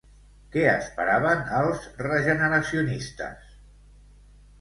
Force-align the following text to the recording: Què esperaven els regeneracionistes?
Què 0.53 0.61
esperaven 0.69 1.43
els 1.57 1.85
regeneracionistes? 2.05 3.53